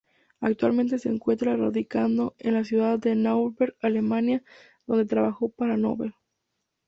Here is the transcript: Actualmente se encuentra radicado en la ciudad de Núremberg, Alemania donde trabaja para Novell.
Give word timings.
Actualmente 0.39 0.97
se 0.97 1.09
encuentra 1.09 1.55
radicado 1.55 2.33
en 2.39 2.55
la 2.55 2.63
ciudad 2.63 2.97
de 2.97 3.13
Núremberg, 3.13 3.75
Alemania 3.83 4.43
donde 4.87 5.05
trabaja 5.05 5.47
para 5.55 5.77
Novell. 5.77 6.15